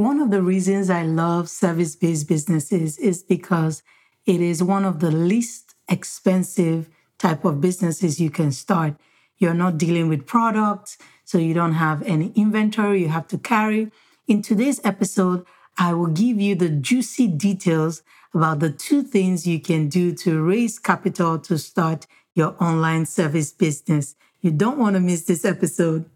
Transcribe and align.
One 0.00 0.18
of 0.18 0.30
the 0.30 0.40
reasons 0.40 0.88
I 0.88 1.02
love 1.02 1.50
service 1.50 1.94
based 1.94 2.26
businesses 2.26 2.96
is 2.96 3.22
because 3.22 3.82
it 4.24 4.40
is 4.40 4.62
one 4.62 4.86
of 4.86 5.00
the 5.00 5.10
least 5.10 5.74
expensive 5.90 6.88
type 7.18 7.44
of 7.44 7.60
businesses 7.60 8.18
you 8.18 8.30
can 8.30 8.50
start. 8.50 8.94
You're 9.36 9.52
not 9.52 9.76
dealing 9.76 10.08
with 10.08 10.26
products, 10.26 10.96
so 11.26 11.36
you 11.36 11.52
don't 11.52 11.74
have 11.74 12.02
any 12.04 12.32
inventory 12.34 13.02
you 13.02 13.08
have 13.08 13.28
to 13.28 13.36
carry. 13.36 13.92
In 14.26 14.40
today's 14.40 14.80
episode, 14.84 15.44
I 15.76 15.92
will 15.92 16.06
give 16.06 16.40
you 16.40 16.54
the 16.54 16.70
juicy 16.70 17.26
details 17.26 18.02
about 18.32 18.60
the 18.60 18.70
two 18.70 19.02
things 19.02 19.46
you 19.46 19.60
can 19.60 19.90
do 19.90 20.14
to 20.14 20.42
raise 20.42 20.78
capital 20.78 21.38
to 21.40 21.58
start 21.58 22.06
your 22.34 22.56
online 22.58 23.04
service 23.04 23.52
business. 23.52 24.14
You 24.40 24.50
don't 24.50 24.78
want 24.78 24.94
to 24.94 25.00
miss 25.00 25.24
this 25.24 25.44
episode. 25.44 26.06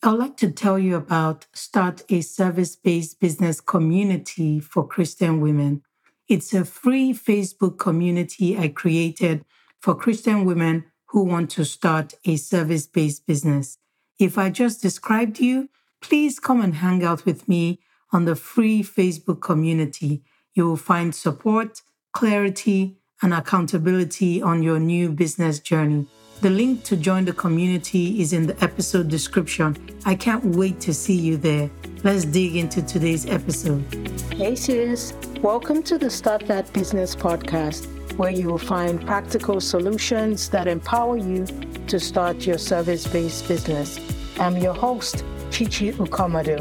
I'd 0.00 0.12
like 0.12 0.36
to 0.36 0.50
tell 0.52 0.78
you 0.78 0.94
about 0.94 1.46
Start 1.52 2.02
a 2.08 2.20
Service 2.20 2.76
Based 2.76 3.18
Business 3.18 3.60
Community 3.60 4.60
for 4.60 4.86
Christian 4.86 5.40
Women. 5.40 5.82
It's 6.28 6.54
a 6.54 6.64
free 6.64 7.12
Facebook 7.12 7.80
community 7.80 8.56
I 8.56 8.68
created 8.68 9.44
for 9.80 9.96
Christian 9.96 10.44
women 10.44 10.84
who 11.06 11.24
want 11.24 11.50
to 11.50 11.64
start 11.64 12.14
a 12.24 12.36
service 12.36 12.86
based 12.86 13.26
business. 13.26 13.78
If 14.20 14.38
I 14.38 14.50
just 14.50 14.80
described 14.80 15.40
you, 15.40 15.68
please 16.00 16.38
come 16.38 16.60
and 16.60 16.76
hang 16.76 17.02
out 17.02 17.24
with 17.24 17.48
me 17.48 17.80
on 18.12 18.24
the 18.24 18.36
free 18.36 18.84
Facebook 18.84 19.40
community. 19.40 20.22
You 20.54 20.68
will 20.68 20.76
find 20.76 21.12
support, 21.12 21.82
clarity, 22.12 22.98
and 23.20 23.34
accountability 23.34 24.40
on 24.40 24.62
your 24.62 24.78
new 24.78 25.10
business 25.10 25.58
journey. 25.58 26.06
The 26.40 26.50
link 26.50 26.84
to 26.84 26.96
join 26.96 27.24
the 27.24 27.32
community 27.32 28.20
is 28.20 28.32
in 28.32 28.46
the 28.46 28.62
episode 28.62 29.08
description. 29.08 29.76
I 30.06 30.14
can't 30.14 30.54
wait 30.54 30.78
to 30.82 30.94
see 30.94 31.16
you 31.16 31.36
there. 31.36 31.68
Let's 32.04 32.24
dig 32.24 32.54
into 32.54 32.80
today's 32.80 33.26
episode. 33.26 33.82
Hey, 34.34 34.54
sis. 34.54 35.14
Welcome 35.42 35.82
to 35.82 35.98
the 35.98 36.08
Start 36.08 36.46
That 36.46 36.72
Business 36.72 37.16
podcast, 37.16 37.86
where 38.16 38.30
you 38.30 38.46
will 38.46 38.56
find 38.56 39.04
practical 39.04 39.60
solutions 39.60 40.48
that 40.50 40.68
empower 40.68 41.16
you 41.16 41.44
to 41.88 41.98
start 41.98 42.46
your 42.46 42.58
service 42.58 43.04
based 43.08 43.48
business. 43.48 43.98
I'm 44.38 44.56
your 44.58 44.74
host, 44.74 45.24
Chichi 45.50 45.90
Ukomadu, 45.90 46.60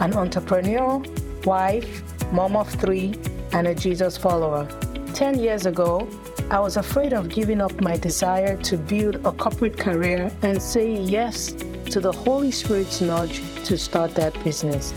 an 0.00 0.14
entrepreneur, 0.14 1.02
wife, 1.44 2.02
mom 2.32 2.56
of 2.56 2.70
three, 2.70 3.14
and 3.52 3.66
a 3.66 3.74
Jesus 3.74 4.16
follower. 4.16 4.66
10 5.12 5.38
years 5.38 5.66
ago, 5.66 6.08
I 6.50 6.58
was 6.60 6.78
afraid 6.78 7.12
of 7.12 7.28
giving 7.28 7.60
up 7.60 7.78
my 7.82 7.98
desire 7.98 8.56
to 8.56 8.78
build 8.78 9.16
a 9.16 9.32
corporate 9.32 9.76
career 9.76 10.32
and 10.40 10.62
say 10.62 10.94
yes 10.94 11.52
to 11.90 12.00
the 12.00 12.10
Holy 12.10 12.50
Spirit's 12.50 13.02
nudge 13.02 13.42
to 13.64 13.76
start 13.76 14.14
that 14.14 14.32
business. 14.42 14.94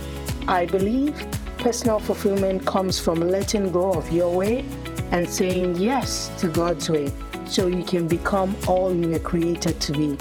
I 0.48 0.66
believe 0.66 1.14
personal 1.58 2.00
fulfillment 2.00 2.66
comes 2.66 3.00
from 3.00 3.20
letting 3.20 3.70
go 3.74 3.92
of 3.92 4.10
your 4.14 4.34
way 4.34 4.64
and 5.12 5.30
saying 5.30 5.76
yes 5.76 6.32
to 6.40 6.48
God's 6.48 6.90
way 6.90 7.12
so 7.46 7.68
you 7.68 7.84
can 7.84 8.08
become 8.08 8.56
all 8.66 8.96
you 8.96 9.10
were 9.10 9.20
created 9.20 9.78
to 9.82 9.92
be. 9.92 10.18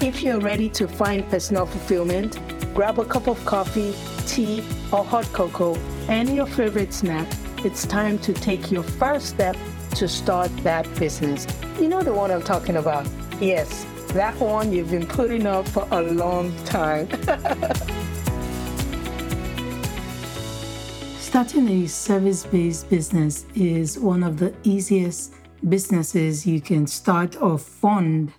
If 0.00 0.22
you're 0.22 0.40
ready 0.40 0.70
to 0.70 0.88
find 0.88 1.28
personal 1.28 1.66
fulfillment, 1.66 2.40
grab 2.74 2.98
a 2.98 3.04
cup 3.04 3.28
of 3.28 3.44
coffee, 3.44 3.94
tea, 4.26 4.64
or 4.90 5.04
hot 5.04 5.26
cocoa, 5.34 5.76
and 6.08 6.34
your 6.34 6.46
favorite 6.46 6.94
snack. 6.94 7.28
It's 7.66 7.86
time 7.86 8.18
to 8.20 8.32
take 8.32 8.72
your 8.72 8.82
first 8.82 9.26
step 9.26 9.56
to 9.96 10.08
start 10.08 10.54
that 10.58 10.92
business. 10.96 11.46
You 11.78 11.88
know 11.88 12.02
the 12.02 12.12
one 12.12 12.30
I'm 12.30 12.42
talking 12.42 12.76
about? 12.76 13.06
Yes, 13.40 13.86
that 14.12 14.34
one 14.40 14.72
you've 14.72 14.90
been 14.90 15.06
putting 15.06 15.46
up 15.46 15.68
for 15.68 15.86
a 15.90 16.02
long 16.02 16.54
time. 16.64 17.08
Starting 21.18 21.68
a 21.68 21.86
service 21.86 22.44
based 22.44 22.90
business 22.90 23.46
is 23.54 23.98
one 23.98 24.22
of 24.22 24.38
the 24.38 24.52
easiest 24.64 25.34
businesses 25.68 26.46
you 26.46 26.60
can 26.60 26.86
start 26.86 27.40
or 27.40 27.56
fund. 27.58 28.32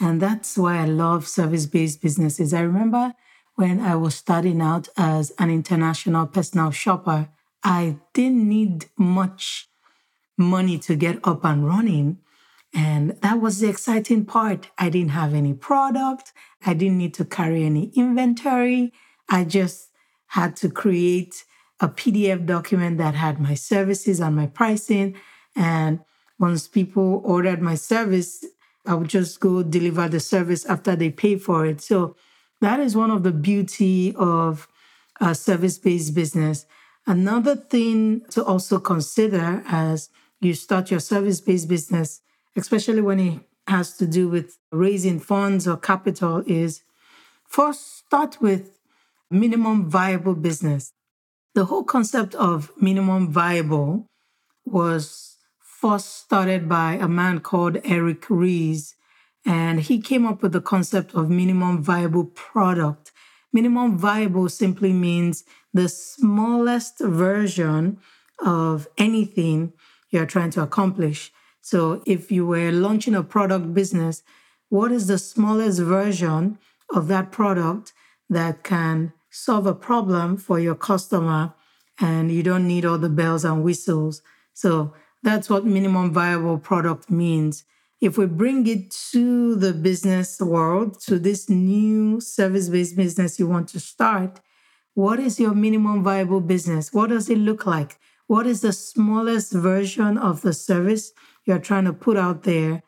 And 0.00 0.20
that's 0.20 0.58
why 0.58 0.78
I 0.78 0.86
love 0.86 1.28
service 1.28 1.66
based 1.66 2.02
businesses. 2.02 2.52
I 2.52 2.62
remember 2.62 3.14
when 3.54 3.80
I 3.80 3.94
was 3.94 4.16
starting 4.16 4.60
out 4.60 4.88
as 4.96 5.32
an 5.38 5.50
international 5.50 6.26
personal 6.26 6.72
shopper, 6.72 7.28
I 7.62 7.98
didn't 8.12 8.48
need 8.48 8.86
much 8.98 9.68
money 10.36 10.78
to 10.78 10.96
get 10.96 11.18
up 11.24 11.44
and 11.44 11.66
running. 11.66 12.18
And 12.72 13.10
that 13.22 13.40
was 13.40 13.60
the 13.60 13.68
exciting 13.68 14.24
part. 14.24 14.68
I 14.78 14.88
didn't 14.90 15.10
have 15.10 15.32
any 15.32 15.54
product. 15.54 16.32
I 16.66 16.74
didn't 16.74 16.98
need 16.98 17.14
to 17.14 17.24
carry 17.24 17.64
any 17.64 17.92
inventory. 17.94 18.92
I 19.28 19.44
just 19.44 19.90
had 20.28 20.56
to 20.56 20.68
create 20.68 21.44
a 21.80 21.88
PDF 21.88 22.46
document 22.46 22.98
that 22.98 23.14
had 23.14 23.40
my 23.40 23.54
services 23.54 24.20
and 24.20 24.34
my 24.34 24.46
pricing. 24.46 25.14
And 25.54 26.00
once 26.38 26.66
people 26.66 27.22
ordered 27.24 27.62
my 27.62 27.76
service, 27.76 28.44
I 28.86 28.94
would 28.94 29.08
just 29.08 29.40
go 29.40 29.62
deliver 29.62 30.08
the 30.08 30.20
service 30.20 30.66
after 30.66 30.96
they 30.96 31.10
pay 31.10 31.36
for 31.36 31.64
it. 31.64 31.80
So 31.80 32.16
that 32.60 32.80
is 32.80 32.96
one 32.96 33.10
of 33.10 33.22
the 33.22 33.32
beauty 33.32 34.14
of 34.16 34.68
a 35.20 35.34
service-based 35.34 36.14
business. 36.14 36.66
Another 37.06 37.54
thing 37.54 38.22
to 38.30 38.44
also 38.44 38.78
consider 38.78 39.62
as 39.66 40.10
you 40.44 40.54
start 40.54 40.90
your 40.90 41.00
service 41.00 41.40
based 41.40 41.68
business, 41.68 42.20
especially 42.56 43.00
when 43.00 43.20
it 43.20 43.40
has 43.66 43.96
to 43.96 44.06
do 44.06 44.28
with 44.28 44.58
raising 44.70 45.18
funds 45.18 45.66
or 45.66 45.76
capital, 45.76 46.42
is 46.46 46.82
first 47.46 47.98
start 47.98 48.40
with 48.40 48.78
minimum 49.30 49.88
viable 49.88 50.34
business. 50.34 50.92
The 51.54 51.66
whole 51.66 51.84
concept 51.84 52.34
of 52.34 52.70
minimum 52.80 53.32
viable 53.32 54.06
was 54.64 55.36
first 55.60 56.16
started 56.16 56.68
by 56.68 56.94
a 56.94 57.08
man 57.08 57.40
called 57.40 57.78
Eric 57.84 58.28
Ries, 58.28 58.94
and 59.46 59.80
he 59.80 60.00
came 60.00 60.26
up 60.26 60.42
with 60.42 60.52
the 60.52 60.60
concept 60.60 61.14
of 61.14 61.30
minimum 61.30 61.82
viable 61.82 62.24
product. 62.24 63.12
Minimum 63.52 63.98
viable 63.98 64.48
simply 64.48 64.92
means 64.92 65.44
the 65.72 65.88
smallest 65.88 66.98
version 67.00 67.98
of 68.44 68.88
anything 68.98 69.72
you're 70.14 70.26
trying 70.26 70.50
to 70.50 70.62
accomplish. 70.62 71.32
So 71.60 72.02
if 72.06 72.30
you 72.30 72.46
were 72.46 72.70
launching 72.70 73.14
a 73.14 73.22
product 73.22 73.74
business, 73.74 74.22
what 74.68 74.92
is 74.92 75.08
the 75.08 75.18
smallest 75.18 75.80
version 75.80 76.58
of 76.94 77.08
that 77.08 77.32
product 77.32 77.92
that 78.30 78.62
can 78.62 79.12
solve 79.30 79.66
a 79.66 79.74
problem 79.74 80.36
for 80.36 80.58
your 80.58 80.74
customer 80.74 81.52
and 82.00 82.30
you 82.30 82.42
don't 82.42 82.66
need 82.66 82.84
all 82.84 82.98
the 82.98 83.08
bells 83.08 83.44
and 83.44 83.62
whistles? 83.62 84.22
So 84.52 84.94
that's 85.22 85.50
what 85.50 85.64
minimum 85.64 86.12
viable 86.12 86.58
product 86.58 87.10
means. 87.10 87.64
If 88.00 88.18
we 88.18 88.26
bring 88.26 88.66
it 88.66 88.90
to 89.12 89.54
the 89.56 89.72
business 89.72 90.40
world, 90.40 91.00
to 91.02 91.18
this 91.18 91.48
new 91.48 92.20
service 92.20 92.68
based 92.68 92.96
business 92.96 93.38
you 93.38 93.46
want 93.46 93.68
to 93.70 93.80
start, 93.80 94.40
what 94.94 95.18
is 95.18 95.40
your 95.40 95.54
minimum 95.54 96.04
viable 96.04 96.40
business? 96.40 96.92
What 96.92 97.10
does 97.10 97.28
it 97.30 97.38
look 97.38 97.66
like? 97.66 97.98
What 98.26 98.46
is 98.46 98.62
the 98.62 98.72
smallest 98.72 99.52
version 99.52 100.16
of 100.16 100.40
the 100.40 100.52
service 100.52 101.12
you're 101.44 101.58
trying 101.58 101.84
to 101.84 101.92
put 101.92 102.16
out 102.16 102.44
there 102.44 102.82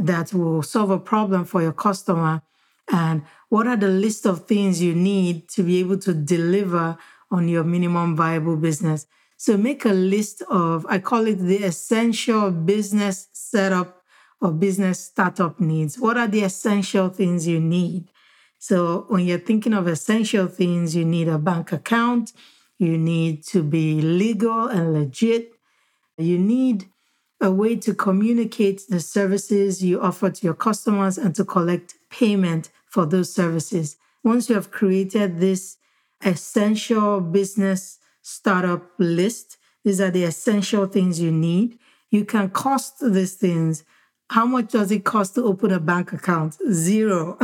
that 0.00 0.34
will 0.34 0.62
solve 0.62 0.90
a 0.90 0.98
problem 0.98 1.44
for 1.44 1.62
your 1.62 1.72
customer? 1.72 2.42
And 2.90 3.22
what 3.48 3.66
are 3.66 3.76
the 3.76 3.88
list 3.88 4.26
of 4.26 4.46
things 4.46 4.82
you 4.82 4.94
need 4.94 5.48
to 5.50 5.62
be 5.62 5.78
able 5.78 5.98
to 5.98 6.12
deliver 6.12 6.98
on 7.30 7.48
your 7.48 7.64
minimum 7.64 8.16
viable 8.16 8.56
business? 8.56 9.06
So 9.36 9.56
make 9.56 9.84
a 9.84 9.90
list 9.90 10.42
of, 10.50 10.84
I 10.88 10.98
call 10.98 11.26
it 11.26 11.38
the 11.38 11.64
essential 11.64 12.50
business 12.50 13.28
setup 13.32 14.02
or 14.40 14.52
business 14.52 15.04
startup 15.04 15.60
needs. 15.60 15.98
What 15.98 16.16
are 16.16 16.28
the 16.28 16.42
essential 16.42 17.08
things 17.08 17.46
you 17.46 17.60
need? 17.60 18.10
So 18.58 19.06
when 19.08 19.24
you're 19.24 19.38
thinking 19.38 19.74
of 19.74 19.86
essential 19.86 20.46
things, 20.46 20.94
you 20.94 21.04
need 21.04 21.28
a 21.28 21.38
bank 21.38 21.72
account, 21.72 22.32
you 22.78 22.98
need 22.98 23.44
to 23.44 23.62
be 23.62 24.00
legal 24.00 24.66
and 24.66 24.92
legit. 24.92 25.52
You 26.18 26.38
need 26.38 26.86
a 27.40 27.50
way 27.50 27.76
to 27.76 27.94
communicate 27.94 28.82
the 28.88 29.00
services 29.00 29.82
you 29.82 30.00
offer 30.00 30.30
to 30.30 30.44
your 30.44 30.54
customers 30.54 31.18
and 31.18 31.34
to 31.34 31.44
collect 31.44 31.94
payment 32.10 32.70
for 32.86 33.04
those 33.04 33.34
services. 33.34 33.96
Once 34.22 34.48
you 34.48 34.54
have 34.54 34.70
created 34.70 35.40
this 35.40 35.76
essential 36.24 37.20
business 37.20 37.98
startup 38.22 38.82
list, 38.98 39.58
these 39.84 40.00
are 40.00 40.10
the 40.10 40.24
essential 40.24 40.86
things 40.86 41.20
you 41.20 41.32
need. 41.32 41.78
You 42.10 42.24
can 42.24 42.50
cost 42.50 42.96
these 43.00 43.34
things. 43.34 43.84
How 44.30 44.46
much 44.46 44.70
does 44.70 44.92
it 44.92 45.04
cost 45.04 45.34
to 45.34 45.44
open 45.44 45.72
a 45.72 45.80
bank 45.80 46.12
account? 46.12 46.56
Zero. 46.70 47.38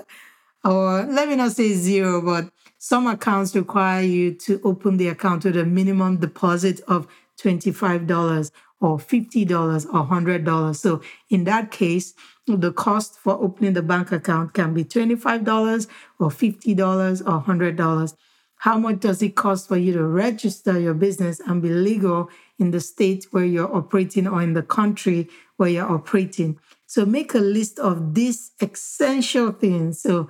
or 0.64 1.02
let 1.04 1.28
me 1.28 1.36
not 1.36 1.52
say 1.52 1.72
zero, 1.72 2.20
but 2.20 2.52
some 2.82 3.06
accounts 3.06 3.54
require 3.54 4.02
you 4.02 4.32
to 4.32 4.58
open 4.64 4.96
the 4.96 5.08
account 5.08 5.44
with 5.44 5.54
a 5.54 5.66
minimum 5.66 6.16
deposit 6.16 6.80
of 6.88 7.06
$25 7.38 8.50
or 8.80 8.96
$50 8.96 9.86
or 9.86 10.06
$100. 10.06 10.76
So 10.76 11.02
in 11.28 11.44
that 11.44 11.70
case, 11.70 12.14
the 12.46 12.72
cost 12.72 13.18
for 13.18 13.34
opening 13.34 13.74
the 13.74 13.82
bank 13.82 14.12
account 14.12 14.54
can 14.54 14.72
be 14.72 14.82
$25 14.82 15.88
or 16.18 16.30
$50 16.30 17.20
or 17.20 17.42
$100. 17.42 18.14
How 18.56 18.78
much 18.78 19.00
does 19.00 19.20
it 19.20 19.36
cost 19.36 19.68
for 19.68 19.76
you 19.76 19.92
to 19.92 20.02
register 20.02 20.80
your 20.80 20.94
business 20.94 21.38
and 21.40 21.60
be 21.60 21.68
legal 21.68 22.30
in 22.58 22.70
the 22.70 22.80
state 22.80 23.26
where 23.30 23.44
you're 23.44 23.74
operating 23.76 24.26
or 24.26 24.40
in 24.40 24.54
the 24.54 24.62
country 24.62 25.28
where 25.58 25.68
you're 25.68 25.90
operating? 25.90 26.58
So 26.86 27.04
make 27.04 27.34
a 27.34 27.38
list 27.40 27.78
of 27.78 28.14
these 28.14 28.52
essential 28.62 29.52
things. 29.52 30.00
So 30.00 30.28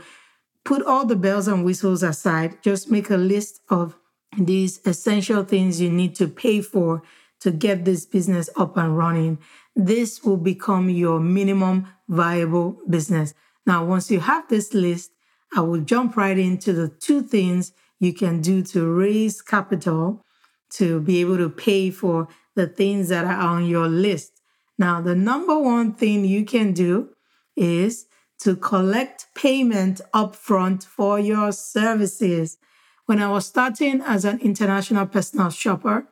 put 0.65 0.83
all 0.83 1.07
the 1.07 1.17
bells 1.17 1.49
and 1.49 1.65
whistles 1.65 2.03
aside. 2.03 2.63
Just 2.63 2.91
make 2.91 3.11
a 3.11 3.17
list 3.17 3.61
of 3.69 3.97
these 4.39 4.81
essential 4.87 5.45
things 5.45 5.81
you 5.81 5.91
need 5.91 6.15
to 6.17 6.29
pay 6.29 6.61
for 6.61 7.03
to 7.41 7.51
get 7.51 7.85
this 7.85 8.07
business 8.07 8.51
up 8.57 8.77
and 8.77 8.97
running. 8.97 9.39
This 9.75 10.23
will 10.23 10.37
become 10.37 10.91
your 10.91 11.21
minimum 11.21 11.89
viable 12.09 12.79
business. 12.89 13.35
Now, 13.67 13.85
once 13.85 14.11
you 14.11 14.21
have 14.21 14.49
this 14.49 14.75
list, 14.75 15.13
I 15.57 15.61
will 15.61 15.81
jump 15.81 16.17
right 16.17 16.39
into 16.39 16.73
the 16.73 16.89
two 16.89 17.23
things 17.23 17.73
you 17.99 18.13
can 18.13 18.41
do 18.41 18.63
to 18.63 18.87
raise 18.87 19.43
capital 19.43 20.25
to 20.71 21.01
be 21.01 21.21
able 21.21 21.37
to 21.39 21.51
pay 21.51 21.91
for 21.91 22.29
the 22.55 22.67
things 22.67 23.09
that 23.09 23.25
are 23.25 23.41
on 23.41 23.67
your 23.67 23.89
list. 23.89 24.41
Now, 24.79 25.01
the 25.01 25.15
number 25.15 25.59
one 25.59 25.95
thing 25.95 26.25
you 26.25 26.45
can 26.45 26.73
do 26.73 27.11
is 27.57 28.07
to 28.41 28.57
collect 28.57 29.27
payment 29.35 30.01
upfront 30.15 30.85
for 30.85 31.19
your 31.19 31.53
services. 31.53 32.59
When 33.07 33.21
I 33.21 33.31
was 33.31 33.47
starting 33.47 34.01
as 34.01 34.25
an 34.25 34.41
international 34.41 35.07
personal 35.07 35.51
shopper, 35.51 36.07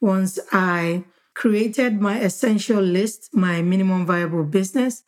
once 0.00 0.38
I 0.50 1.04
created 1.34 2.00
my 2.00 2.20
essential 2.20 2.82
list, 2.82 3.30
my 3.32 3.62
minimum 3.62 4.04
viable 4.04 4.44
business, 4.44 5.02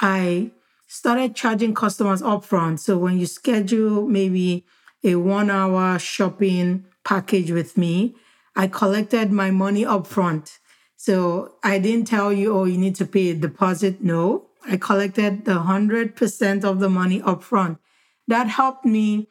I 0.00 0.52
started 0.86 1.34
charging 1.34 1.74
customers 1.74 2.22
upfront. 2.22 2.78
So 2.78 2.98
when 2.98 3.18
you 3.18 3.26
schedule 3.26 4.06
maybe 4.06 4.64
a 5.02 5.16
one 5.16 5.50
hour 5.50 5.98
shopping 5.98 6.84
package 7.04 7.50
with 7.50 7.76
me, 7.76 8.14
I 8.54 8.68
collected 8.68 9.32
my 9.32 9.50
money 9.50 9.84
upfront. 9.84 10.58
So 10.96 11.56
I 11.62 11.78
didn't 11.78 12.06
tell 12.06 12.32
you, 12.32 12.56
oh, 12.56 12.64
you 12.64 12.78
need 12.78 12.94
to 12.96 13.06
pay 13.06 13.30
a 13.30 13.34
deposit. 13.34 14.02
No, 14.02 14.45
I 14.68 14.76
collected 14.76 15.44
the 15.44 15.52
100% 15.52 16.64
of 16.64 16.80
the 16.80 16.88
money 16.90 17.20
upfront. 17.20 17.78
That 18.26 18.48
helped 18.48 18.84
me 18.84 19.28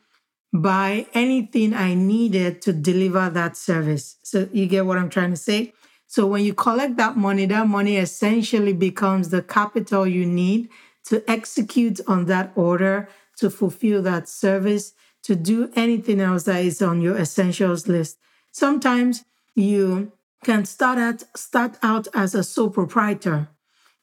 buy 0.54 1.08
anything 1.14 1.74
I 1.74 1.94
needed 1.94 2.62
to 2.64 2.74
deliver 2.74 3.30
that 3.30 3.58
service. 3.58 4.18
So 4.24 4.48
you 4.54 4.68
get 4.68 4.86
what 4.86 4.98
I'm 4.98 5.10
trying 5.10 5.32
to 5.32 5.38
say? 5.38 5.74
So 6.08 6.26
when 6.26 6.46
you 6.46 6.54
collect 6.54 6.96
that 6.98 7.18
money, 7.18 7.46
that 7.48 7.68
money 7.68 7.98
essentially 7.98 8.74
becomes 8.74 9.30
the 9.30 9.42
capital 9.42 10.08
you 10.08 10.26
need 10.26 10.70
to 11.06 11.30
execute 11.30 12.00
on 12.08 12.26
that 12.26 12.52
order, 12.56 13.10
to 13.38 13.50
fulfill 13.50 14.02
that 14.04 14.30
service, 14.30 14.94
to 15.24 15.36
do 15.36 15.70
anything 15.76 16.22
else 16.22 16.44
that 16.44 16.64
is 16.64 16.82
on 16.82 17.02
your 17.02 17.18
essentials 17.18 17.88
list. 17.88 18.18
Sometimes 18.52 19.26
you 19.56 20.14
can 20.44 20.64
start 20.64 20.98
at 20.98 21.24
start 21.36 21.78
out 21.82 22.08
as 22.14 22.36
a 22.36 22.44
sole 22.44 22.70
proprietor. 22.70 23.50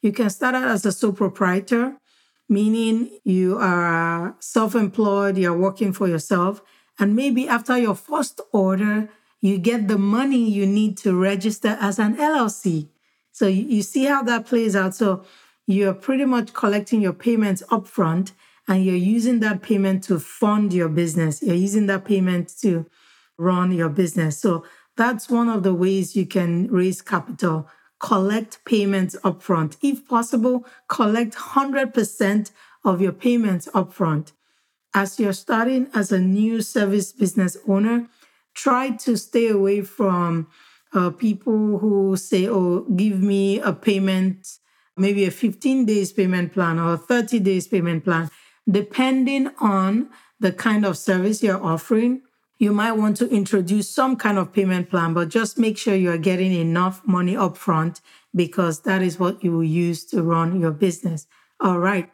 You 0.02 0.12
can 0.12 0.30
start 0.30 0.54
out 0.54 0.68
as 0.68 0.84
a 0.84 0.92
sole 0.92 1.12
proprietor, 1.12 1.96
meaning 2.48 3.18
you 3.24 3.56
are 3.58 4.36
self-employed, 4.40 5.38
you're 5.38 5.56
working 5.56 5.92
for 5.92 6.08
yourself, 6.08 6.60
and 6.98 7.16
maybe 7.16 7.48
after 7.48 7.78
your 7.78 7.94
first 7.94 8.40
order, 8.52 9.08
you 9.40 9.58
get 9.58 9.88
the 9.88 9.98
money 9.98 10.48
you 10.48 10.66
need 10.66 10.96
to 10.98 11.16
register 11.18 11.76
as 11.80 11.98
an 11.98 12.16
LLC. 12.16 12.88
So 13.32 13.46
you, 13.46 13.82
see 13.82 14.04
how 14.04 14.22
that 14.24 14.46
plays 14.46 14.76
out. 14.76 14.94
So 14.94 15.24
you're 15.66 15.94
pretty 15.94 16.24
much 16.24 16.52
collecting 16.52 17.00
your 17.00 17.12
payments 17.12 17.62
upfront 17.70 18.32
and 18.68 18.84
you're 18.84 18.94
using 18.94 19.40
that 19.40 19.62
payment 19.62 20.04
to 20.04 20.20
fund 20.20 20.72
your 20.72 20.88
business. 20.88 21.42
You're 21.42 21.56
using 21.56 21.86
that 21.86 22.04
payment 22.04 22.52
to 22.60 22.86
run 23.38 23.72
your 23.72 23.88
business. 23.88 24.38
So 24.38 24.64
that's 24.96 25.28
one 25.28 25.48
of 25.48 25.62
the 25.62 25.74
ways 25.74 26.14
you 26.14 26.26
can 26.26 26.68
raise 26.68 27.02
capital. 27.02 27.68
Collect 28.02 28.62
payments 28.66 29.16
upfront. 29.24 29.76
If 29.80 30.06
possible, 30.06 30.66
collect 30.88 31.34
100% 31.34 32.50
of 32.84 33.00
your 33.00 33.12
payments 33.12 33.68
upfront. 33.74 34.32
As 34.92 35.18
you're 35.18 35.32
starting 35.32 35.88
as 35.94 36.12
a 36.12 36.18
new 36.18 36.60
service 36.60 37.12
business 37.12 37.56
owner, 37.66 38.08
try 38.54 38.90
to 38.90 39.16
stay 39.16 39.48
away 39.48 39.80
from 39.80 40.48
uh, 40.92 41.08
people 41.10 41.78
who 41.78 42.16
say, 42.16 42.46
oh, 42.46 42.80
give 42.94 43.22
me 43.22 43.60
a 43.60 43.72
payment 43.72 44.58
maybe 44.96 45.24
a 45.24 45.30
15 45.30 45.86
days 45.86 46.12
payment 46.12 46.52
plan 46.52 46.78
or 46.78 46.94
a 46.94 46.98
30 46.98 47.40
days 47.40 47.66
payment 47.66 48.04
plan, 48.04 48.30
depending 48.70 49.50
on 49.60 50.10
the 50.40 50.52
kind 50.52 50.84
of 50.84 50.98
service 50.98 51.42
you're 51.42 51.62
offering. 51.62 52.22
You 52.62 52.72
might 52.72 52.92
want 52.92 53.16
to 53.16 53.28
introduce 53.28 53.90
some 53.90 54.14
kind 54.14 54.38
of 54.38 54.52
payment 54.52 54.88
plan, 54.88 55.14
but 55.14 55.30
just 55.30 55.58
make 55.58 55.76
sure 55.76 55.96
you're 55.96 56.16
getting 56.16 56.52
enough 56.52 57.04
money 57.04 57.34
upfront 57.34 58.00
because 58.36 58.82
that 58.82 59.02
is 59.02 59.18
what 59.18 59.42
you 59.42 59.50
will 59.50 59.64
use 59.64 60.04
to 60.10 60.22
run 60.22 60.60
your 60.60 60.70
business. 60.70 61.26
All 61.58 61.80
right. 61.80 62.08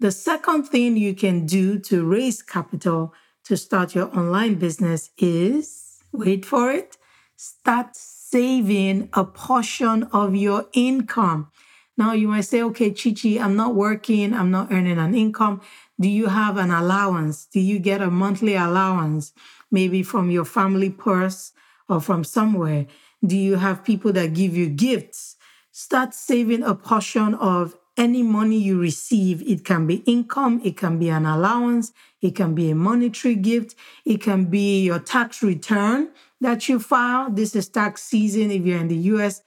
The 0.00 0.10
second 0.10 0.64
thing 0.64 0.96
you 0.96 1.14
can 1.14 1.46
do 1.46 1.78
to 1.78 2.04
raise 2.04 2.42
capital 2.42 3.14
to 3.44 3.56
start 3.56 3.94
your 3.94 4.08
online 4.18 4.56
business 4.56 5.10
is 5.18 6.00
wait 6.10 6.44
for 6.44 6.72
it, 6.72 6.96
start 7.36 7.94
saving 7.94 9.08
a 9.12 9.24
portion 9.24 10.02
of 10.12 10.34
your 10.34 10.66
income. 10.72 11.52
Now 11.96 12.12
you 12.12 12.26
might 12.26 12.40
say, 12.40 12.60
okay, 12.62 12.90
Chichi, 12.90 13.38
I'm 13.38 13.54
not 13.54 13.76
working, 13.76 14.34
I'm 14.34 14.50
not 14.50 14.72
earning 14.72 14.98
an 14.98 15.14
income. 15.14 15.60
Do 16.02 16.08
you 16.08 16.26
have 16.26 16.56
an 16.56 16.72
allowance? 16.72 17.44
Do 17.44 17.60
you 17.60 17.78
get 17.78 18.02
a 18.02 18.10
monthly 18.10 18.56
allowance, 18.56 19.32
maybe 19.70 20.02
from 20.02 20.32
your 20.32 20.44
family 20.44 20.90
purse 20.90 21.52
or 21.88 22.00
from 22.00 22.24
somewhere? 22.24 22.88
Do 23.24 23.36
you 23.36 23.54
have 23.54 23.84
people 23.84 24.12
that 24.14 24.34
give 24.34 24.56
you 24.56 24.68
gifts? 24.68 25.36
Start 25.70 26.12
saving 26.12 26.64
a 26.64 26.74
portion 26.74 27.34
of 27.34 27.76
any 27.96 28.24
money 28.24 28.58
you 28.58 28.80
receive. 28.80 29.48
It 29.48 29.64
can 29.64 29.86
be 29.86 30.02
income, 30.14 30.60
it 30.64 30.76
can 30.76 30.98
be 30.98 31.08
an 31.08 31.24
allowance, 31.24 31.92
it 32.20 32.34
can 32.34 32.52
be 32.52 32.72
a 32.72 32.74
monetary 32.74 33.36
gift, 33.36 33.76
it 34.04 34.20
can 34.20 34.46
be 34.46 34.82
your 34.82 34.98
tax 34.98 35.40
return 35.40 36.10
that 36.40 36.68
you 36.68 36.80
file. 36.80 37.30
This 37.30 37.54
is 37.54 37.68
tax 37.68 38.02
season 38.02 38.50
if 38.50 38.66
you're 38.66 38.80
in 38.80 38.88
the 38.88 39.02
US. 39.14 39.42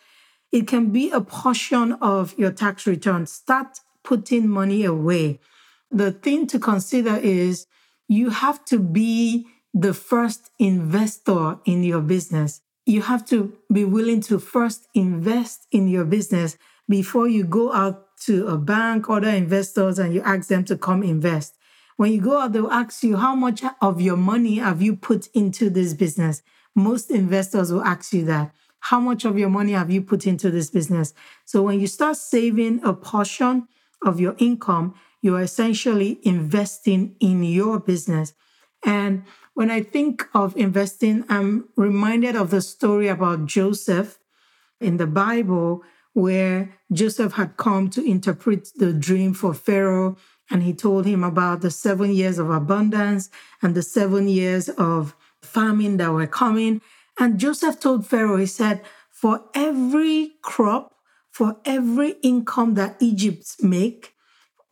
It 0.54 0.68
can 0.68 0.92
be 0.92 1.12
a 1.12 1.20
portion 1.20 1.98
of 2.02 2.34
your 2.40 2.52
tax 2.52 2.88
return. 2.88 3.26
Start 3.26 3.82
putting 4.04 4.48
money 4.48 4.86
away. 4.86 5.42
The 5.96 6.12
thing 6.12 6.46
to 6.48 6.60
consider 6.60 7.16
is 7.16 7.68
you 8.10 8.30
have 8.30 8.66
to 8.66 8.80
be 8.80 9.48
the 9.74 9.94
first 9.94 10.52
investor 10.60 11.58
in 11.64 11.84
your 11.84 12.02
business. 12.02 12.60
You 12.86 13.02
have 13.04 13.26
to 13.28 13.54
be 13.72 13.86
willing 13.86 14.20
to 14.24 14.38
first 14.38 14.90
invest 14.94 15.68
in 15.72 15.88
your 15.88 16.04
business 16.04 16.58
before 16.90 17.30
you 17.30 17.46
go 17.46 17.72
out 17.72 18.18
to 18.26 18.46
a 18.48 18.58
bank, 18.58 19.10
other 19.10 19.30
investors, 19.30 19.98
and 19.98 20.14
you 20.14 20.22
ask 20.24 20.50
them 20.50 20.66
to 20.66 20.78
come 20.78 21.02
invest. 21.02 21.56
When 21.96 22.12
you 22.12 22.20
go 22.20 22.42
out, 22.42 22.52
they'll 22.52 22.70
ask 22.70 23.02
you, 23.02 23.16
How 23.16 23.34
much 23.34 23.64
of 23.82 24.02
your 24.02 24.18
money 24.18 24.56
have 24.56 24.82
you 24.82 24.98
put 24.98 25.28
into 25.28 25.70
this 25.70 25.94
business? 25.94 26.42
Most 26.76 27.10
investors 27.10 27.72
will 27.72 27.84
ask 27.86 28.12
you 28.12 28.26
that. 28.26 28.54
How 28.82 29.00
much 29.00 29.24
of 29.24 29.40
your 29.40 29.50
money 29.50 29.72
have 29.72 29.90
you 29.90 30.02
put 30.02 30.28
into 30.28 30.52
this 30.52 30.70
business? 30.70 31.14
So 31.46 31.62
when 31.62 31.80
you 31.80 31.88
start 31.88 32.18
saving 32.18 32.82
a 32.84 32.92
portion 32.92 33.70
of 34.06 34.20
your 34.20 34.36
income, 34.40 34.96
you're 35.26 35.42
essentially 35.42 36.20
investing 36.22 37.16
in 37.20 37.44
your 37.44 37.80
business. 37.80 38.34
And 38.86 39.24
when 39.56 39.72
I 39.72 39.82
think 39.82 40.28
of 40.36 40.56
investing, 40.56 41.26
I'm 41.30 41.68
reminded 41.76 42.36
of 42.36 42.52
the 42.52 42.62
story 42.62 43.08
about 43.08 43.48
Joseph 43.48 44.20
in 44.80 44.98
the 44.98 45.08
Bible, 45.08 45.82
where 46.14 46.76
Joseph 46.94 47.34
had 47.34 47.58
come 47.58 47.90
to 47.90 48.06
interpret 48.06 48.70
the 48.76 48.94
dream 48.94 49.34
for 49.34 49.56
Pharaoh. 49.56 50.16
And 50.52 50.62
he 50.62 50.74
told 50.76 51.08
him 51.08 51.24
about 51.24 51.62
the 51.62 51.72
seven 51.72 52.14
years 52.14 52.38
of 52.38 52.52
abundance 52.52 53.32
and 53.64 53.74
the 53.74 53.82
seven 53.82 54.28
years 54.28 54.70
of 54.70 55.16
famine 55.42 55.98
that 55.98 56.12
were 56.12 56.28
coming. 56.28 56.82
And 57.20 57.40
Joseph 57.40 57.80
told 57.80 58.06
Pharaoh, 58.06 58.38
he 58.38 58.46
said, 58.46 58.84
for 59.10 59.46
every 59.56 60.34
crop, 60.44 60.94
for 61.32 61.58
every 61.66 62.12
income 62.22 62.76
that 62.76 62.98
Egypt 63.00 63.56
make, 63.64 64.12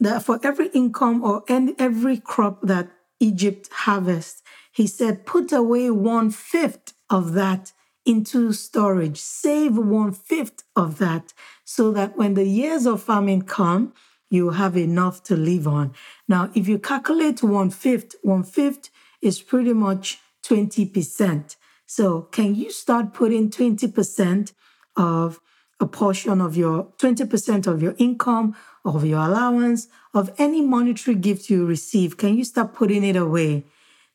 that 0.04 0.24
for 0.24 0.40
every 0.44 0.68
income 0.70 1.24
or 1.24 1.44
any, 1.48 1.76
every 1.80 2.18
crop 2.18 2.62
that 2.64 2.90
Egypt 3.20 3.70
harvests, 3.72 4.42
he 4.72 4.88
said, 4.88 5.26
put 5.26 5.52
away 5.52 5.90
one 5.90 6.32
fifth 6.32 6.94
of 7.10 7.34
that 7.34 7.72
into 8.06 8.52
storage, 8.52 9.20
save 9.20 9.78
one 9.78 10.12
fifth 10.12 10.64
of 10.76 10.98
that, 10.98 11.34
so 11.64 11.92
that 11.92 12.18
when 12.18 12.34
the 12.34 12.46
years 12.46 12.86
of 12.86 13.02
famine 13.02 13.44
come, 13.44 13.94
you 14.30 14.50
have 14.50 14.76
enough 14.76 15.24
to 15.24 15.36
live 15.36 15.68
on. 15.68 15.94
Now, 16.28 16.50
if 16.56 16.68
you 16.68 16.80
calculate 16.80 17.44
one 17.44 17.70
fifth, 17.70 18.16
one 18.24 18.44
fifth 18.44 18.90
is 19.22 19.42
pretty 19.42 19.74
much 19.74 20.20
20%. 20.44 21.56
So, 21.86 22.24
can 22.24 22.56
you 22.56 22.72
start 22.72 23.14
putting 23.14 23.52
20% 23.52 24.54
of 24.98 25.40
a 25.80 25.86
portion 25.86 26.42
of 26.42 26.58
your 26.58 26.86
20% 26.98 27.68
of 27.68 27.82
your 27.82 27.96
income, 27.98 28.56
of 28.86 29.06
your 29.06 29.20
allowance, 29.20 29.88
of 30.14 30.34
any 30.38 30.62
monetary 30.62 31.16
gift 31.16 31.50
you 31.50 31.66
receive? 31.66 32.18
Can 32.18 32.38
you 32.38 32.44
start 32.44 32.74
putting 32.74 33.04
it 33.04 33.16
away 33.16 33.66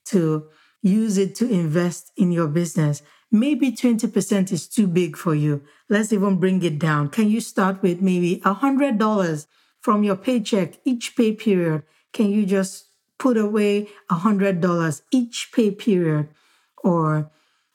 to 0.07 0.49
use 0.83 1.19
it 1.19 1.35
to 1.37 1.49
invest 1.49 2.13
in 2.17 2.33
your 2.33 2.49
business. 2.49 3.03
Maybe 3.31 3.73
20% 3.73 4.53
is 4.53 4.67
too 4.67 4.87
big 4.87 5.17
for 5.17 5.35
you. 5.35 5.63
Let's 5.89 6.13
even 6.13 6.37
bring 6.37 6.63
it 6.63 6.79
down. 6.79 7.09
Can 7.11 7.29
you 7.29 7.41
start 7.41 7.83
with 7.83 8.01
maybe 8.01 8.41
$100 8.45 9.47
from 9.81 10.03
your 10.03 10.17
paycheck 10.17 10.75
each 10.85 11.17
pay 11.17 11.33
period? 11.33 11.83
Can 12.13 12.31
you 12.31 12.47
just 12.47 12.87
put 13.19 13.37
away 13.37 13.89
$100 14.11 15.03
each 15.11 15.51
pay 15.53 15.71
period? 15.71 16.29
Or 16.83 17.31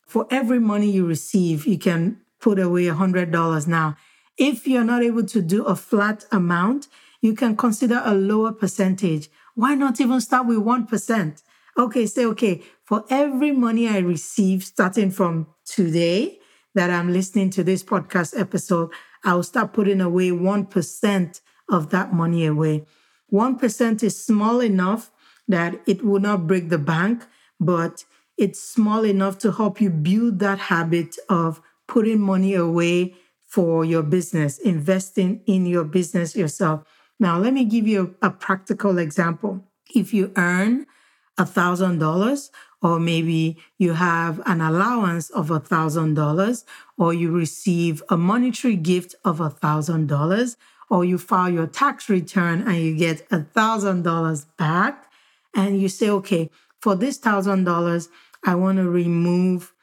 for 0.07 0.25
every 0.31 0.59
money 0.59 0.89
you 0.89 1.05
receive, 1.05 1.67
you 1.67 1.77
can 1.77 2.21
put 2.39 2.57
away 2.57 2.85
$100 2.85 3.67
now. 3.67 3.95
If 4.37 4.67
you're 4.67 4.83
not 4.83 5.03
able 5.03 5.25
to 5.25 5.41
do 5.41 5.63
a 5.63 5.75
flat 5.75 6.25
amount, 6.31 6.87
you 7.21 7.33
can 7.35 7.55
consider 7.55 8.01
a 8.03 8.15
lower 8.15 8.51
percentage. 8.51 9.29
Why 9.55 9.75
not 9.75 10.01
even 10.01 10.21
start 10.21 10.47
with 10.47 10.57
1%? 10.57 11.43
Okay, 11.77 12.05
say, 12.05 12.25
okay, 12.25 12.61
for 12.83 13.05
every 13.09 13.51
money 13.51 13.87
I 13.87 13.99
receive 13.99 14.63
starting 14.63 15.11
from 15.11 15.47
today 15.65 16.39
that 16.75 16.89
I'm 16.89 17.13
listening 17.13 17.51
to 17.51 17.63
this 17.63 17.83
podcast 17.83 18.39
episode, 18.39 18.91
I'll 19.23 19.43
start 19.43 19.73
putting 19.73 20.01
away 20.01 20.29
1% 20.29 21.41
of 21.69 21.89
that 21.91 22.13
money 22.13 22.45
away. 22.45 22.85
1% 23.31 24.03
is 24.03 24.25
small 24.25 24.59
enough 24.59 25.11
that 25.47 25.79
it 25.87 26.03
will 26.03 26.19
not 26.19 26.47
break 26.47 26.69
the 26.69 26.77
bank, 26.77 27.25
but 27.59 28.05
it's 28.37 28.59
small 28.59 29.05
enough 29.05 29.37
to 29.39 29.51
help 29.51 29.79
you 29.79 29.89
build 29.89 30.39
that 30.39 30.57
habit 30.57 31.15
of 31.29 31.61
putting 31.87 32.19
money 32.19 32.55
away 32.55 33.15
for 33.53 33.85
your 33.85 34.01
business, 34.01 34.57
investing 34.57 35.39
in 35.45 35.67
your 35.67 35.83
business 35.83 36.35
yourself. 36.35 36.83
Now, 37.19 37.37
let 37.37 37.53
me 37.53 37.65
give 37.65 37.87
you 37.87 38.15
a, 38.19 38.29
a 38.29 38.31
practical 38.31 38.97
example. 38.97 39.63
If 39.93 40.11
you 40.11 40.31
earn 40.35 40.87
$1,000, 41.37 42.49
or 42.81 42.99
maybe 42.99 43.57
you 43.77 43.93
have 43.93 44.41
an 44.47 44.59
allowance 44.59 45.29
of 45.29 45.49
$1,000, 45.49 46.63
or 46.97 47.13
you 47.13 47.29
receive 47.29 48.01
a 48.09 48.17
monetary 48.17 48.75
gift 48.75 49.13
of 49.23 49.37
$1,000, 49.37 50.55
or 50.89 51.05
you 51.05 51.19
file 51.19 51.51
your 51.51 51.67
tax 51.67 52.09
return 52.09 52.67
and 52.67 52.77
you 52.77 52.97
get 52.97 53.29
$1,000 53.29 54.45
back, 54.57 55.11
and 55.53 55.79
you 55.79 55.89
say, 55.89 56.09
okay, 56.09 56.49
for 56.81 56.95
this 56.95 57.19
$1,000, 57.19 58.07
I 58.43 58.55
want 58.55 58.79
to 58.79 58.89
remove 58.89 59.73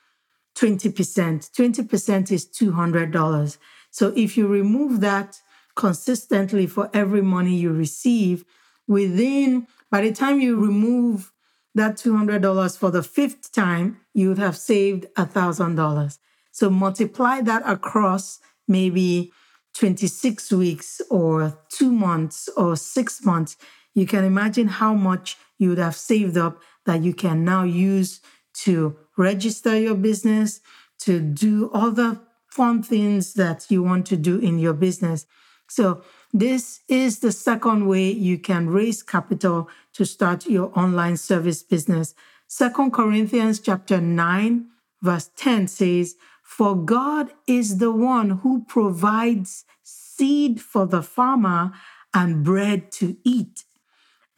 20%. 0.57 0.93
20% 0.93 2.33
is 2.33 2.47
$200. 2.47 3.59
So 3.91 4.13
if 4.17 4.37
you 4.37 4.47
remove 4.47 5.01
that 5.01 5.41
consistently 5.75 6.67
for 6.67 6.91
every 6.93 7.23
money 7.23 7.55
you 7.55 7.73
receive, 7.73 8.45
within, 8.87 9.67
by 9.91 10.03
the 10.03 10.13
time 10.13 10.41
you 10.41 10.57
remove 10.57 11.33
that 11.75 11.97
$200 11.97 12.77
for 12.77 12.91
the 12.91 13.03
fifth 13.03 13.53
time, 13.53 14.01
you 14.13 14.29
would 14.29 14.39
have 14.39 14.57
saved 14.57 15.07
$1,000. 15.17 16.19
So 16.53 16.69
multiply 16.69 17.41
that 17.43 17.63
across 17.65 18.41
maybe 18.67 19.33
26 19.75 20.53
weeks 20.53 21.01
or 21.11 21.59
two 21.69 21.93
months 21.93 22.49
or 22.57 22.77
six 22.77 23.25
months. 23.25 23.57
You 23.95 24.07
can 24.07 24.25
imagine 24.25 24.69
how 24.69 24.95
much 24.95 25.37
you 25.59 25.71
would 25.71 25.79
have 25.79 25.97
saved 25.97 26.37
up 26.37 26.61
that 26.87 27.03
you 27.03 27.15
can 27.15 27.45
now 27.45 27.63
use 27.63 28.21
to 28.53 28.97
register 29.17 29.79
your 29.79 29.95
business, 29.95 30.61
to 31.01 31.21
do 31.21 31.71
all 31.73 31.91
the 31.91 32.21
fun 32.47 32.83
things 32.83 33.35
that 33.35 33.67
you 33.71 33.83
want 33.83 34.07
to 34.07 34.17
do 34.17 34.39
in 34.39 34.59
your 34.59 34.75
business. 34.75 35.27
So 35.69 36.03
this 36.33 36.81
is 36.89 37.21
the 37.21 37.33
second 37.33 37.87
way 37.87 38.11
you 38.11 38.39
can 38.39 38.69
raise 38.69 39.03
capital 39.03 39.69
to 39.95 40.05
start 40.05 40.47
your 40.47 40.77
online 40.77 41.17
service 41.17 41.63
business. 41.63 42.15
Second 42.49 42.93
Corinthians 42.93 43.61
chapter 43.61 44.01
9 44.01 44.67
verse 45.03 45.31
10 45.37 45.69
says, 45.69 46.17
"For 46.43 46.77
God 46.77 47.33
is 47.47 47.79
the 47.79 47.93
one 47.93 48.31
who 48.43 48.65
provides 48.65 49.65
seed 49.83 50.61
for 50.61 50.87
the 50.87 51.03
farmer 51.03 51.73
and 52.13 52.45
bread 52.45 52.91
to 52.93 53.17
eat." 53.25 53.65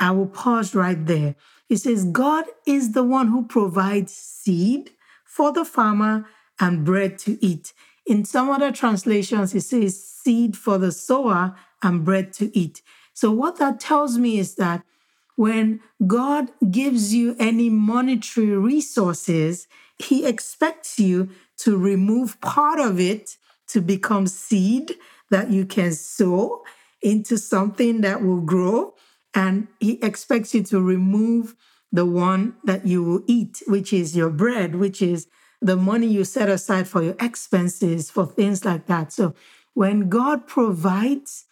I 0.02 0.10
will 0.10 0.26
pause 0.26 0.74
right 0.74 1.06
there. 1.06 1.36
It 1.68 1.76
says, 1.76 2.04
God 2.04 2.46
is 2.66 2.90
the 2.90 3.04
one 3.04 3.28
who 3.28 3.46
provides 3.46 4.12
seed 4.12 4.90
for 5.24 5.52
the 5.52 5.64
farmer 5.64 6.26
and 6.58 6.84
bread 6.84 7.20
to 7.20 7.38
eat. 7.40 7.72
In 8.04 8.24
some 8.24 8.50
other 8.50 8.72
translations, 8.72 9.54
it 9.54 9.60
says 9.60 10.04
seed 10.04 10.56
for 10.56 10.76
the 10.76 10.90
sower 10.90 11.54
and 11.84 12.04
bread 12.04 12.32
to 12.34 12.50
eat. 12.58 12.82
So, 13.14 13.30
what 13.30 13.58
that 13.58 13.78
tells 13.78 14.18
me 14.18 14.40
is 14.40 14.56
that 14.56 14.82
when 15.36 15.80
God 16.04 16.50
gives 16.68 17.14
you 17.14 17.36
any 17.38 17.70
monetary 17.70 18.58
resources, 18.58 19.68
He 19.98 20.26
expects 20.26 20.98
you 20.98 21.28
to 21.58 21.76
remove 21.76 22.40
part 22.40 22.80
of 22.80 22.98
it 22.98 23.36
to 23.68 23.80
become 23.80 24.26
seed 24.26 24.96
that 25.30 25.50
you 25.50 25.64
can 25.64 25.92
sow 25.92 26.64
into 27.00 27.38
something 27.38 28.00
that 28.00 28.20
will 28.20 28.40
grow. 28.40 28.94
And 29.34 29.68
He 29.80 30.02
expects 30.02 30.54
you 30.54 30.62
to 30.64 30.80
remove 30.80 31.54
the 31.90 32.06
one 32.06 32.56
that 32.64 32.86
you 32.86 33.02
will 33.02 33.22
eat, 33.26 33.62
which 33.66 33.92
is 33.92 34.16
your 34.16 34.30
bread, 34.30 34.74
which 34.74 35.02
is 35.02 35.26
the 35.60 35.76
money 35.76 36.06
you 36.06 36.24
set 36.24 36.48
aside 36.48 36.88
for 36.88 37.02
your 37.02 37.16
expenses, 37.20 38.10
for 38.10 38.26
things 38.26 38.64
like 38.64 38.86
that. 38.86 39.12
So 39.12 39.34
when 39.74 40.08
God 40.08 40.46
provides 40.46 41.44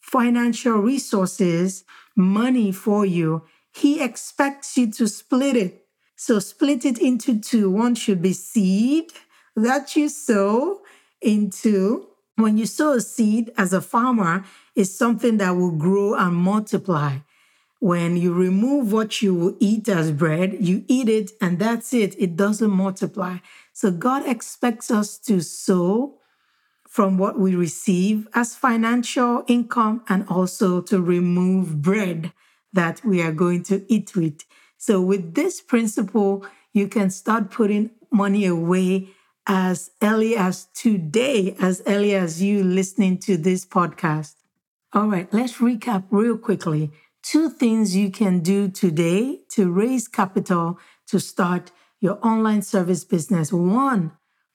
financial 0.00 0.78
resources, 0.78 1.84
money 2.16 2.72
for 2.72 3.06
you, 3.06 3.44
He 3.72 4.02
expects 4.02 4.76
you 4.76 4.90
to 4.92 5.06
split 5.06 5.56
it. 5.56 5.86
So 6.16 6.38
split 6.38 6.84
it 6.84 6.98
into 6.98 7.40
two. 7.40 7.70
One 7.70 7.94
should 7.94 8.20
be 8.20 8.32
seed 8.32 9.12
that 9.56 9.96
you 9.96 10.08
sow 10.08 10.82
into. 11.20 12.06
When 12.36 12.56
you 12.56 12.64
sow 12.64 12.92
a 12.92 13.00
seed 13.02 13.52
as 13.58 13.74
a 13.74 13.82
farmer, 13.82 14.44
is 14.80 14.96
something 14.96 15.36
that 15.36 15.50
will 15.50 15.76
grow 15.76 16.14
and 16.14 16.34
multiply. 16.34 17.18
When 17.80 18.16
you 18.16 18.32
remove 18.34 18.92
what 18.92 19.22
you 19.22 19.34
will 19.34 19.56
eat 19.60 19.88
as 19.88 20.10
bread, 20.10 20.56
you 20.60 20.84
eat 20.88 21.08
it 21.08 21.32
and 21.40 21.58
that's 21.58 21.92
it. 21.92 22.14
It 22.18 22.36
doesn't 22.36 22.70
multiply. 22.70 23.38
So 23.72 23.90
God 23.90 24.26
expects 24.26 24.90
us 24.90 25.18
to 25.20 25.40
sow 25.40 26.18
from 26.88 27.18
what 27.18 27.38
we 27.38 27.54
receive 27.54 28.26
as 28.34 28.54
financial 28.56 29.44
income 29.46 30.02
and 30.08 30.26
also 30.28 30.80
to 30.82 31.00
remove 31.00 31.80
bread 31.82 32.32
that 32.72 33.04
we 33.04 33.22
are 33.22 33.32
going 33.32 33.62
to 33.64 33.84
eat 33.92 34.16
with. 34.16 34.44
So, 34.76 35.00
with 35.00 35.34
this 35.34 35.60
principle, 35.60 36.44
you 36.72 36.88
can 36.88 37.10
start 37.10 37.50
putting 37.50 37.90
money 38.10 38.46
away 38.46 39.10
as 39.46 39.90
early 40.02 40.36
as 40.36 40.66
today, 40.74 41.54
as 41.60 41.82
early 41.86 42.14
as 42.14 42.42
you 42.42 42.64
listening 42.64 43.18
to 43.18 43.36
this 43.36 43.66
podcast. 43.66 44.39
All 44.92 45.06
right, 45.06 45.32
let's 45.32 45.58
recap 45.58 46.06
real 46.10 46.36
quickly. 46.36 46.90
Two 47.22 47.48
things 47.48 47.94
you 47.94 48.10
can 48.10 48.40
do 48.40 48.68
today 48.68 49.38
to 49.50 49.70
raise 49.70 50.08
capital 50.08 50.80
to 51.06 51.20
start 51.20 51.70
your 52.00 52.18
online 52.26 52.62
service 52.62 53.04
business. 53.04 53.52
One, 53.52 54.10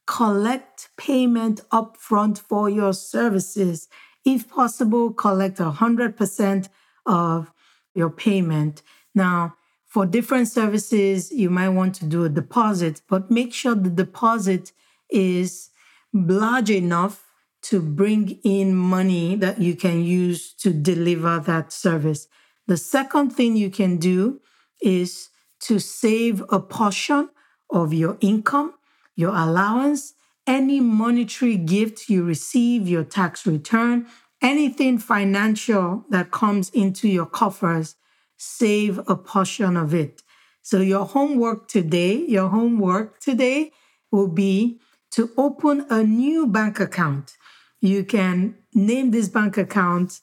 collect 0.06 0.90
payment 0.98 1.62
upfront 1.72 2.38
for 2.38 2.70
your 2.70 2.92
services. 2.92 3.88
If 4.26 4.50
possible, 4.50 5.14
collect 5.14 5.60
100% 5.60 6.68
of 7.06 7.54
your 7.94 8.10
payment. 8.10 8.82
Now, 9.14 9.56
for 9.86 10.06
different 10.06 10.50
services, 10.50 11.32
you 11.32 11.50
might 11.50 11.70
want 11.70 11.96
to 11.96 12.06
do 12.06 12.26
a 12.26 12.30
deposit, 12.30 13.02
but 13.08 13.32
make 13.32 13.54
sure 13.54 13.74
the 13.74 13.90
deposit 13.90 14.74
is 15.10 15.70
large 16.12 16.70
enough 16.70 17.25
to 17.70 17.82
bring 17.82 18.40
in 18.44 18.76
money 18.76 19.36
that 19.36 19.60
you 19.60 19.76
can 19.76 20.04
use 20.04 20.54
to 20.54 20.72
deliver 20.72 21.40
that 21.40 21.72
service. 21.72 22.28
The 22.68 22.78
second 22.78 23.32
thing 23.32 23.56
you 23.56 23.70
can 23.70 23.98
do 23.98 24.42
is 24.82 25.30
to 25.62 25.80
save 25.80 26.44
a 26.50 26.60
portion 26.60 27.30
of 27.70 27.94
your 27.94 28.18
income 28.22 28.74
your 29.16 29.34
allowance, 29.36 30.14
any 30.46 30.80
monetary 30.80 31.58
gift 31.58 32.10
you 32.10 32.24
receive, 32.24 32.88
your 32.88 33.04
tax 33.04 33.48
return, 33.48 34.08
anything 34.42 34.98
financial 34.98 36.06
that 36.10 36.32
comes 36.32 36.70
into 36.72 37.08
your 37.08 37.26
coffers, 37.26 37.96
save 38.38 39.00
a 39.08 39.16
portion 39.16 39.78
of 39.78 39.94
it. 39.94 40.22
So, 40.62 40.82
your 40.82 41.06
homework 41.06 41.68
today, 41.68 42.16
your 42.16 42.50
homework 42.50 43.20
today 43.20 43.72
will 44.12 44.28
be 44.28 44.80
to 45.12 45.30
open 45.38 45.86
a 45.90 46.04
new 46.04 46.48
bank 46.48 46.80
account. 46.80 47.38
You 47.86 48.04
can 48.04 48.56
name 48.74 49.12
this 49.12 49.30
bank 49.30 49.58
account 49.58 50.22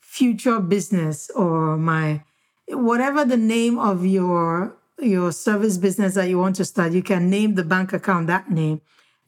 Future 0.00 0.60
Business 0.60 1.30
or 1.30 1.76
my 1.76 2.22
whatever 2.68 3.24
the 3.24 3.36
name 3.36 3.78
of 3.78 4.04
your 4.04 4.76
your 5.00 5.32
service 5.32 5.78
business 5.78 6.14
that 6.14 6.28
you 6.28 6.38
want 6.38 6.56
to 6.56 6.64
start, 6.64 6.92
you 6.92 7.02
can 7.02 7.30
name 7.30 7.54
the 7.54 7.64
bank 7.64 7.92
account 7.92 8.26
that 8.26 8.50
name. 8.50 8.80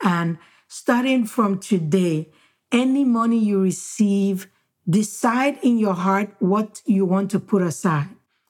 And 0.03 0.39
starting 0.69 1.27
from 1.27 1.59
today, 1.59 2.31
any 2.73 3.05
money 3.05 3.39
you 3.39 3.61
receive, 3.61 4.49
decide 4.89 5.59
in 5.63 5.79
your 5.79 5.95
heart 5.95 6.35
what 6.39 6.83
you 6.87 7.05
want 7.05 7.31
to 7.31 7.41
put 7.41 7.63
aside. 7.63 8.09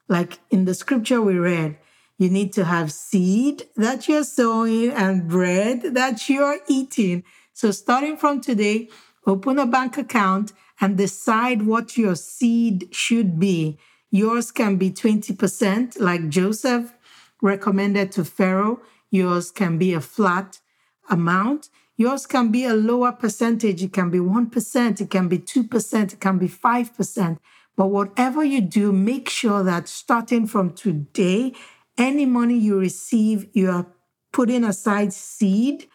Like 0.09 0.39
in 0.51 0.65
the 0.65 0.75
scripture 0.75 1.21
we 1.21 1.39
read, 1.39 1.77
You 2.19 2.31
need 2.31 2.53
to 2.55 2.65
have 2.65 2.93
seed 2.93 3.65
that 3.77 4.09
you're 4.09 4.25
sowing 4.25 4.91
and 4.91 5.29
bread 5.29 5.95
that 5.95 6.29
you're 6.29 6.59
eating. 6.69 7.25
So, 7.53 7.71
starting 7.71 8.17
from 8.17 8.41
today, 8.41 8.89
open 9.31 9.59
a 9.59 9.67
bank 9.67 9.97
account 9.97 10.53
and 10.81 10.97
decide 10.97 11.63
what 11.63 11.97
your 11.97 12.17
seed 12.17 12.89
should 12.91 13.39
be. 13.39 13.79
Yours 14.11 14.51
can 14.51 14.77
be 14.77 14.91
20%, 14.91 16.01
like 16.01 16.29
Joseph 16.29 16.93
recommended 17.41 18.11
to 18.13 18.25
Pharaoh. 18.25 18.81
Yours 19.11 19.51
can 19.51 19.79
be 19.79 19.95
a 19.95 20.01
flat 20.01 20.61
amount. 21.09 21.69
Yours 21.97 22.27
can 22.27 22.51
be 22.51 22.65
a 22.65 22.75
lower 22.75 23.13
percentage. 23.13 23.83
It 23.83 23.93
can 23.93 24.11
be 24.11 24.19
1%, 24.19 25.01
it 25.01 25.11
can 25.11 25.29
be 25.29 25.39
2%, 25.39 26.13
it 26.13 26.21
can 26.21 26.39
be 26.39 26.49
5%. 26.49 27.39
But 27.77 27.87
whatever 27.87 28.43
you 28.43 28.61
do, 28.61 28.93
make 28.93 29.29
sure 29.29 29.63
that 29.63 29.89
starting 29.89 30.47
from 30.47 30.73
today, 30.73 31.55
any 31.97 32.27
money 32.27 32.59
you 32.59 32.79
receive, 32.79 33.49
you 33.53 33.71
are 33.71 33.87
putting 34.33 34.65
aside 34.65 35.13
seed 35.13 35.89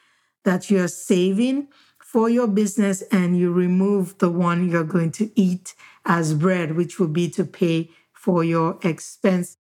that 0.43 0.69
you're 0.69 0.87
saving 0.87 1.67
for 2.15 2.29
your 2.29 2.47
business 2.47 3.01
and 3.11 3.37
you 3.37 3.51
remove 3.51 4.17
the 4.19 4.29
one 4.29 4.69
you're 4.69 4.85
going 4.85 5.11
to 5.11 5.29
eat 5.35 5.75
as 6.05 6.33
bread, 6.33 6.73
which 6.73 6.97
will 6.97 7.09
be 7.09 7.29
to 7.29 7.43
pay 7.43 7.89
for 8.13 8.41
your 8.41 8.79
expense. 8.83 9.57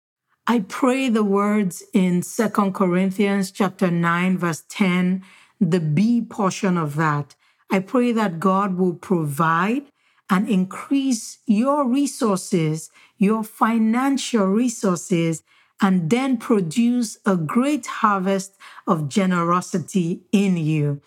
I 0.47 0.61
pray 0.61 1.09
the 1.09 1.23
words 1.23 1.83
in 1.93 2.23
Second 2.23 2.73
Corinthians 2.73 3.51
chapter 3.51 3.91
9 3.91 4.39
verse 4.39 4.63
10, 4.67 5.23
the 5.61 5.79
B 5.79 6.23
portion 6.27 6.75
of 6.75 6.95
that. 6.95 7.35
I 7.69 7.81
pray 7.81 8.13
that 8.13 8.39
God 8.39 8.79
will 8.79 8.95
provide 8.95 9.91
and 10.27 10.49
increase 10.49 11.37
your 11.45 11.87
resources, 11.87 12.89
your 13.19 13.43
financial 13.43 14.47
resources, 14.47 15.43
and 15.83 16.09
then 16.09 16.37
produce 16.37 17.19
a 17.27 17.37
great 17.37 17.85
harvest 17.85 18.57
of 18.87 19.07
generosity 19.07 20.23
in 20.31 20.57
you. 20.57 20.99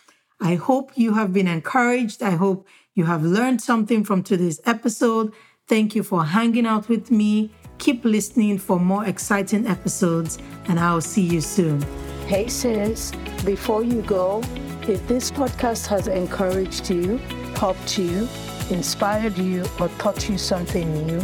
I 0.42 0.56
hope 0.56 0.90
you 0.96 1.14
have 1.14 1.32
been 1.32 1.46
encouraged. 1.46 2.20
I 2.20 2.30
hope 2.30 2.66
you 2.94 3.04
have 3.04 3.22
learned 3.22 3.62
something 3.62 4.02
from 4.02 4.24
today's 4.24 4.60
episode. 4.66 5.32
Thank 5.68 5.94
you 5.94 6.02
for 6.02 6.24
hanging 6.24 6.66
out 6.66 6.88
with 6.88 7.12
me. 7.12 7.52
Keep 7.78 8.04
listening 8.04 8.58
for 8.58 8.80
more 8.80 9.06
exciting 9.06 9.68
episodes, 9.68 10.38
and 10.64 10.80
I'll 10.80 11.00
see 11.00 11.22
you 11.22 11.40
soon. 11.40 11.80
Hey, 12.26 12.48
sis, 12.48 13.12
before 13.44 13.84
you 13.84 14.02
go, 14.02 14.42
if 14.88 15.06
this 15.06 15.30
podcast 15.30 15.86
has 15.86 16.08
encouraged 16.08 16.90
you, 16.90 17.18
helped 17.54 17.96
you, 17.96 18.28
inspired 18.68 19.38
you, 19.38 19.64
or 19.78 19.88
taught 19.98 20.28
you 20.28 20.38
something 20.38 21.06
new, 21.06 21.20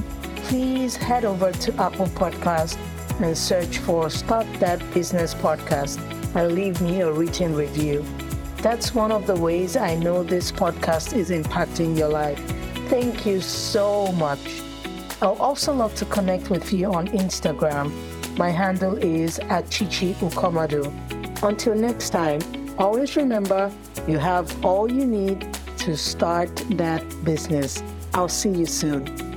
please 0.46 0.94
head 0.94 1.24
over 1.24 1.50
to 1.50 1.74
Apple 1.74 2.06
Podcast 2.06 2.78
and 3.20 3.36
search 3.36 3.78
for 3.78 4.10
Start 4.10 4.46
That 4.60 4.78
Business 4.94 5.34
Podcast 5.34 5.98
and 6.36 6.52
leave 6.54 6.80
me 6.80 7.00
a 7.00 7.10
written 7.10 7.56
review. 7.56 8.04
That's 8.68 8.94
one 8.94 9.12
of 9.12 9.26
the 9.26 9.34
ways 9.34 9.78
I 9.78 9.94
know 9.94 10.22
this 10.22 10.52
podcast 10.52 11.16
is 11.16 11.30
impacting 11.30 11.96
your 11.96 12.10
life. 12.10 12.38
Thank 12.90 13.24
you 13.24 13.40
so 13.40 14.12
much. 14.12 14.60
I'll 15.22 15.40
also 15.40 15.72
love 15.72 15.94
to 15.94 16.04
connect 16.04 16.50
with 16.50 16.70
you 16.70 16.92
on 16.92 17.08
Instagram. 17.08 17.90
My 18.36 18.50
handle 18.50 18.98
is 18.98 19.38
at 19.38 19.70
Chichi 19.70 20.12
Ukomadu. 20.16 20.84
Until 21.42 21.74
next 21.74 22.10
time, 22.10 22.42
always 22.76 23.16
remember 23.16 23.72
you 24.06 24.18
have 24.18 24.62
all 24.62 24.92
you 24.92 25.06
need 25.06 25.48
to 25.78 25.96
start 25.96 26.54
that 26.72 27.02
business. 27.24 27.82
I'll 28.12 28.28
see 28.28 28.50
you 28.50 28.66
soon. 28.66 29.27